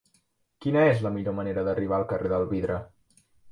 [0.65, 2.83] Quina és la millor manera d'arribar al carrer del Vidre?